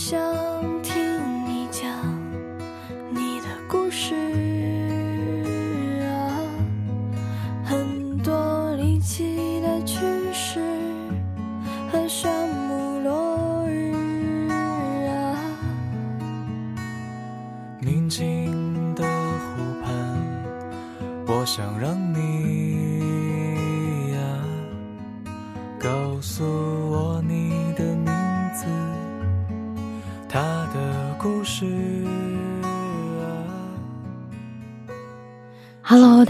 [0.00, 0.39] 笑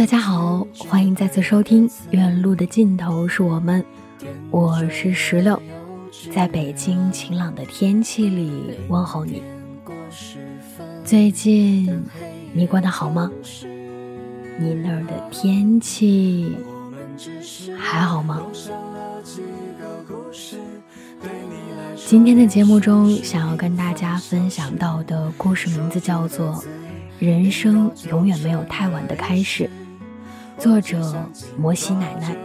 [0.00, 3.84] 大家好，欢迎再次收听《远路的尽头是我们》，
[4.50, 5.60] 我是石榴，
[6.34, 9.42] 在北京晴朗的天气里问候你。
[11.04, 12.02] 最近
[12.54, 13.30] 你过得好吗？
[14.58, 16.56] 你那儿的天气
[17.78, 18.40] 还好吗？
[22.06, 26.54] 今天的节目中，想要跟大家分享到的故事名字叫做
[27.18, 29.64] 《人生永远没有太晚的开始》，
[30.60, 31.26] 作者
[31.58, 32.36] 摩西奶奶。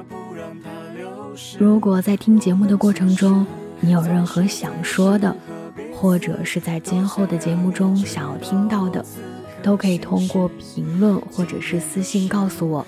[1.60, 3.46] 如果在听节目的过程中，
[3.82, 5.36] 你有任何想说的，
[5.94, 9.06] 或者是在今后的节目中想要听到的，
[9.62, 12.88] 都可以通过评论或者是私信告诉我，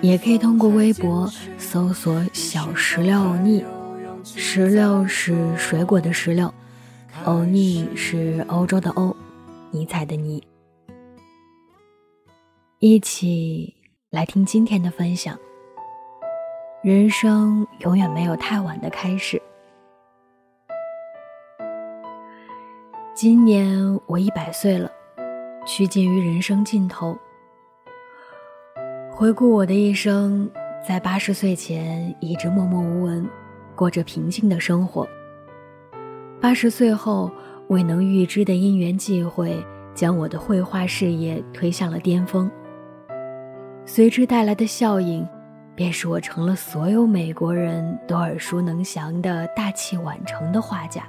[0.00, 3.64] 也可以通过微博搜索“小石榴欧尼”，
[4.22, 6.54] 石榴是水果的石榴，
[7.24, 9.16] 欧尼是欧洲的欧，
[9.72, 10.40] 尼采的尼。
[12.78, 13.74] 一起
[14.10, 15.38] 来听今天的分享。
[16.82, 19.40] 人生永远没有太晚的开始。
[23.14, 24.90] 今年我一百岁了，
[25.64, 27.16] 趋近于人生尽头。
[29.12, 30.50] 回顾我的一生，
[30.84, 33.24] 在八十岁前一直默默无闻，
[33.76, 35.06] 过着平静的生活。
[36.40, 37.30] 八十岁后，
[37.68, 42.50] 未能预知的因缘际会，将我的绘画事业推向了巅峰。
[43.84, 45.26] 随之带来的效应，
[45.74, 51.02] 便是我成了所有美国人都耳熟能详的大器晚成的画家。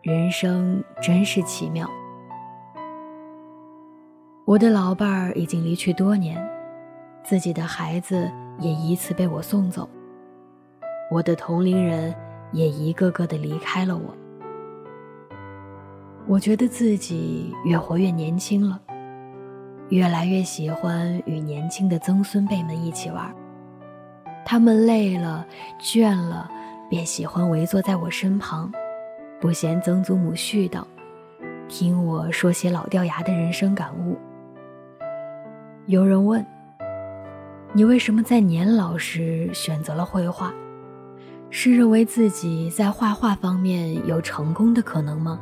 [0.00, 1.88] 人生真是奇妙。
[4.46, 6.42] 我的老伴儿已经离去多年，
[7.22, 9.88] 自己的孩子也依次被我送走，
[11.10, 12.14] 我的同龄人
[12.52, 14.14] 也一个个的离开了我。
[16.26, 18.80] 我觉得自己越活越年轻了。
[19.90, 23.34] 越来越喜欢与年轻的曾孙辈们一起玩，
[24.44, 25.46] 他们累了、
[25.78, 26.50] 倦了，
[26.88, 28.72] 便喜欢围坐在我身旁，
[29.40, 30.82] 不嫌曾祖母絮叨，
[31.68, 34.18] 听我说些老掉牙的人生感悟。
[35.86, 36.44] 有人问
[37.74, 40.52] ：“你为什么在年老时选择了绘画？
[41.50, 45.38] 是认为自己在画画方面有成功的可能吗？”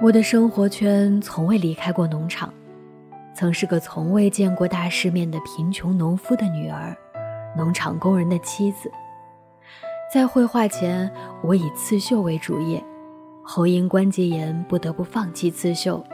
[0.00, 2.54] 我的生活圈从未离开过农场，
[3.34, 6.96] 曾是个从未见过大世面的贫穷农夫的女儿，
[7.56, 8.88] 农场工人的妻子。
[10.14, 11.10] 在绘画前，
[11.42, 12.80] 我以刺绣为主业，
[13.42, 16.04] 后因关节炎不得不放弃刺绣，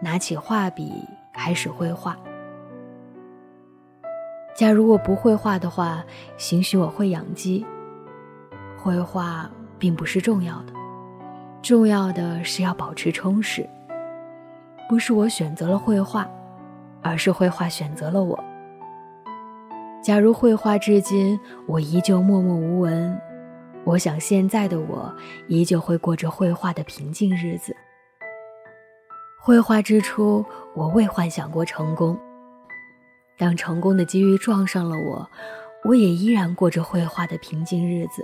[0.00, 0.90] 拿起画笔
[1.30, 2.16] 开始绘画。
[4.56, 6.02] 假如我不会画的话，
[6.38, 7.66] 兴许我会养鸡。
[8.78, 10.72] 绘画并不是重要的。
[11.64, 13.66] 重要的是要保持充实。
[14.86, 16.28] 不是我选择了绘画，
[17.00, 18.38] 而是绘画选择了我。
[20.02, 23.18] 假如绘画至今我依旧默默无闻，
[23.84, 25.10] 我想现在的我
[25.48, 27.74] 依旧会过着绘画的平静日子。
[29.40, 30.44] 绘画之初，
[30.74, 32.18] 我未幻想过成功。
[33.38, 35.26] 当成功的机遇撞上了我，
[35.82, 38.22] 我也依然过着绘画的平静日子。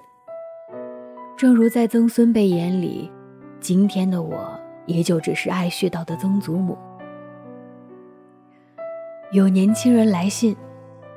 [1.39, 3.11] 正如在曾孙辈眼里，
[3.61, 6.79] 今天的我依旧只是爱絮叨的曾祖母。
[9.33, 10.57] 有年轻人来信，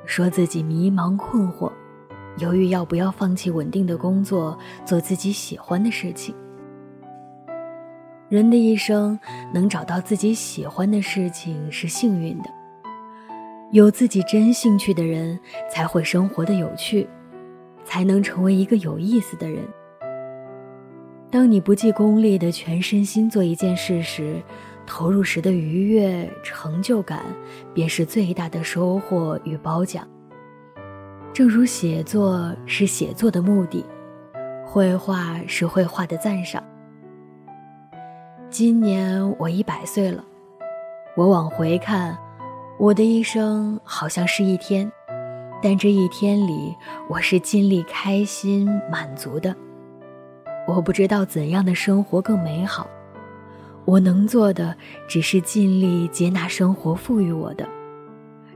[0.04, 1.72] 说自己迷茫困惑，
[2.38, 6.34] 犹豫要不要放弃稳定的工作，做自己喜欢的事情。
[8.28, 9.18] 人的一生
[9.52, 12.50] 能找到自己喜欢的事情是幸运的，
[13.72, 15.38] 有自己真兴趣的人
[15.70, 17.08] 才会生活的有趣，
[17.84, 19.64] 才能成为一个有意思的人。
[21.34, 24.40] 当你不计功利的全身心做一件事时，
[24.86, 27.24] 投入时的愉悦、成就感，
[27.74, 30.06] 便是最大的收获与褒奖。
[31.32, 33.84] 正如写作是写作的目的，
[34.64, 36.62] 绘画是绘画的赞赏。
[38.48, 40.24] 今年我一百岁了，
[41.16, 42.16] 我往回看，
[42.78, 44.88] 我的一生好像是一天，
[45.60, 46.72] 但这一天里，
[47.10, 49.52] 我是尽力开心、满足的。
[50.66, 52.86] 我不知道怎样的生活更美好。
[53.84, 54.74] 我能做的
[55.06, 57.68] 只是尽力接纳生活赋予我的，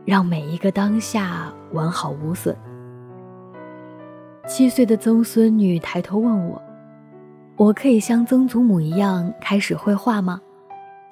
[0.06, 2.56] 让每一个当下完好无损。
[4.46, 6.62] 七岁的曾孙女抬头问我
[7.56, 10.40] ：“我可以像曾祖母一样开始绘画吗？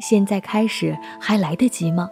[0.00, 2.08] 现在开始还来得及吗？”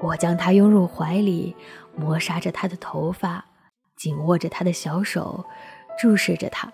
[0.00, 1.56] 我将她拥入怀里，
[1.96, 3.42] 摩挲着她的头发，
[3.96, 5.42] 紧握着她的小手，
[5.98, 6.70] 注视着她，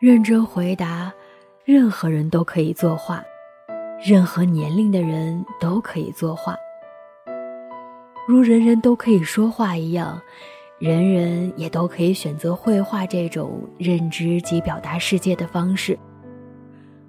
[0.00, 1.12] 认真回答。
[1.62, 3.22] 任何人都可以作画，
[4.02, 6.56] 任何年龄的人都可以作画。
[8.26, 10.18] 如人人都可以说话一样，
[10.78, 15.98] 人人也都可以选择绘画这种认知及表达世界的方式。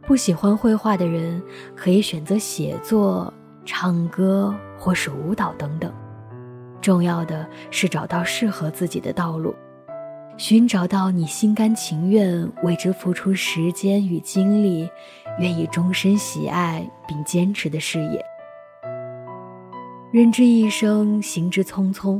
[0.05, 1.41] 不喜欢绘画的人
[1.73, 3.33] 可以选择写作、
[3.65, 5.89] 唱歌或是舞蹈等等。
[6.81, 9.55] 重要的是找到适合自己的道路。
[10.41, 14.89] 寻找到你心甘情愿为之付出时间与精力，
[15.37, 18.25] 愿意终身喜爱并坚持的事业。
[20.11, 22.19] 人之一生，行之匆匆。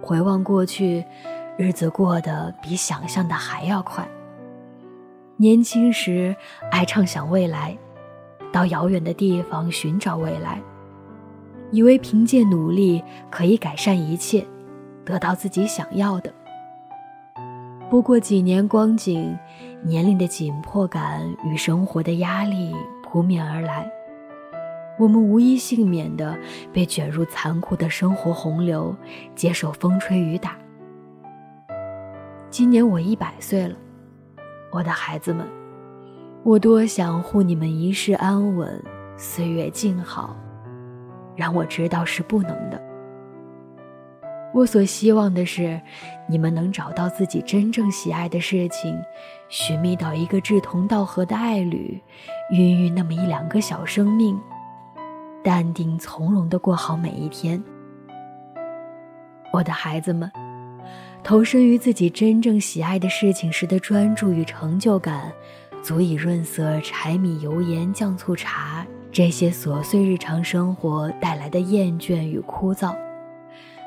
[0.00, 1.04] 回望过去，
[1.58, 4.08] 日子过得比想象的还要快。
[5.36, 6.34] 年轻时
[6.70, 7.76] 爱畅想未来，
[8.50, 10.58] 到遥远的地方寻找未来，
[11.70, 14.46] 以为凭借努力可以改善一切，
[15.04, 16.32] 得到自己想要的。
[17.94, 19.38] 不过几年光景，
[19.80, 22.74] 年龄的紧迫感与生活的压力
[23.04, 23.88] 扑面而来，
[24.98, 26.36] 我们无一幸免地
[26.72, 28.92] 被卷入残酷的生活洪流，
[29.36, 30.56] 接受风吹雨打。
[32.50, 33.76] 今年我一百岁了，
[34.72, 35.46] 我的孩子们，
[36.42, 38.82] 我多想护你们一世安稳，
[39.16, 40.36] 岁月静好，
[41.36, 42.82] 让我知道是不能的。
[44.54, 45.80] 我所希望的是，
[46.28, 48.96] 你们能找到自己真正喜爱的事情，
[49.48, 52.00] 寻觅到一个志同道合的爱侣，
[52.52, 54.38] 孕育那么一两个小生命，
[55.42, 57.60] 淡定从容地过好每一天。
[59.52, 60.30] 我的孩子们，
[61.24, 65.32] 投身于自己真正喜爱的事情时的专注与成就感，
[65.82, 72.94] 足以润色柴米油盐酱醋茶这些琐碎日常生活带来的厌倦与枯燥。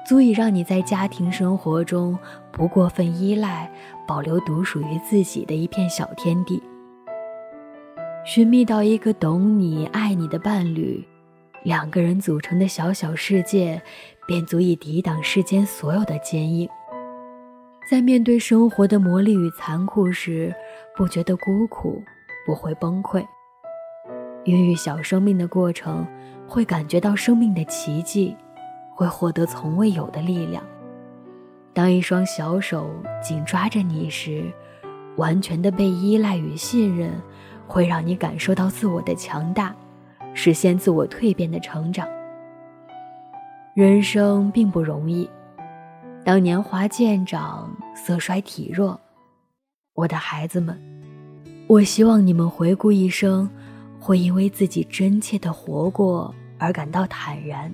[0.08, 2.18] 足以让你在家庭生活中
[2.50, 3.70] 不过分依赖，
[4.08, 6.64] 保留独属于自己的一片小天地。
[8.24, 11.06] 寻觅到一个懂你、爱你的伴侣，
[11.64, 13.82] 两个人组成的小小世界，
[14.26, 16.70] 便足以抵挡世间所有的坚硬。
[17.92, 20.56] 在面对生活的磨砺与残酷时，
[20.96, 22.02] 不觉得孤苦，
[22.46, 23.26] 不会崩溃。
[24.46, 26.08] 孕育小生命的过程，
[26.48, 28.34] 会感觉到生命的奇迹。
[28.98, 30.64] 会获得从未有的力量。
[31.72, 32.90] 当一双小手
[33.22, 34.52] 紧抓着你时，
[35.18, 37.12] 完全的被依赖与信任，
[37.68, 39.76] 会让你感受到自我的强大，
[40.34, 42.08] 实现自我蜕变的成长。
[43.76, 45.30] 人生并不容易，
[46.26, 49.00] 当年华渐长，色衰体弱，
[49.94, 50.76] 我的孩子们，
[51.68, 53.48] 我希望你们回顾一生，
[54.00, 57.72] 会因为自己真切的活过而感到坦然。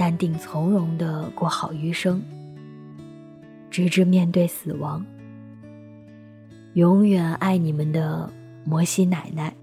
[0.00, 2.22] 淡定从容地过好余生，
[3.70, 5.04] 直至面对死亡。
[6.72, 8.32] 永远爱你们的
[8.64, 9.54] 摩西奶奶。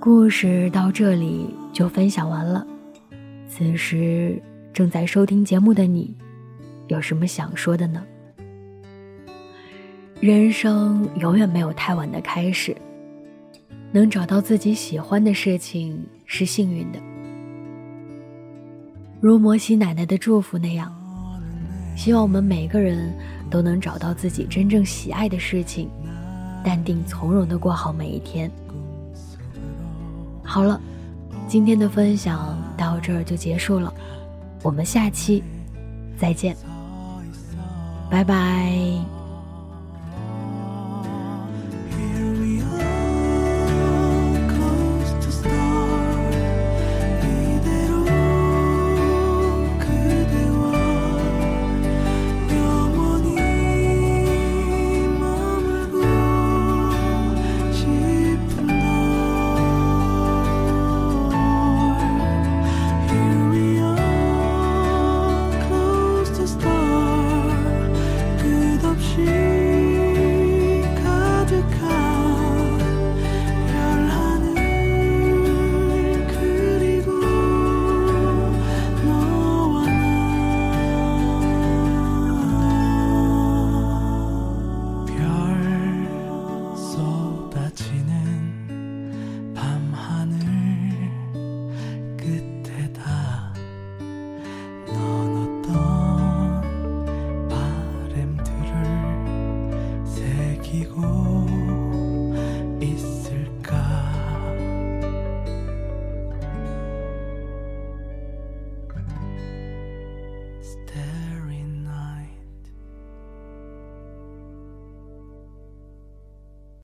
[0.00, 2.64] 故事到这里就分享完了。
[3.48, 4.40] 此时
[4.72, 6.14] 正在收听节目的你，
[6.86, 8.04] 有什么想说的呢？
[10.20, 12.76] 人生永远没有太晚的开始，
[13.90, 17.00] 能找到自己喜欢的事情是幸运的。
[19.20, 20.94] 如摩西奶奶的祝福那样，
[21.96, 23.12] 希望我们每个人
[23.50, 25.90] 都能找到自己真正喜爱的事情，
[26.62, 28.48] 淡定从容的过好每一天。
[30.48, 30.80] 好了，
[31.46, 33.92] 今天的分享到这儿就结束了，
[34.62, 35.44] 我们下期
[36.16, 36.56] 再见，
[38.10, 39.17] 拜拜。